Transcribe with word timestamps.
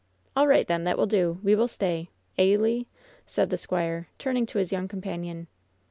"All 0.35 0.47
right, 0.47 0.65
then. 0.67 0.83
That 0.83 0.97
will 0.97 1.05
do. 1.05 1.39
We 1.43 1.53
will 1.53 1.67
stay. 1.67 2.09
Eh, 2.35 2.57
Le?" 2.59 2.85
said 3.27 3.51
the 3.51 3.55
squire, 3.57 4.07
turning 4.17 4.47
to 4.47 4.57
his 4.57 4.71
young 4.71 4.87
companion. 4.87 5.45